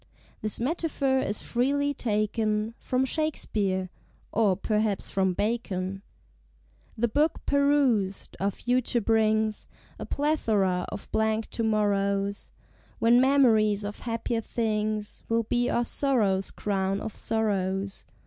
[0.41, 3.91] (This metaphor is freely taken From Shakespeare
[4.31, 6.01] or perhaps from Bacon.)
[6.97, 9.67] The Book perused, our Future brings
[9.99, 12.51] A plethora of blank to morrows,
[12.97, 18.03] When memories of Happier Things Will be our Sorrow's Crown of Sorrows.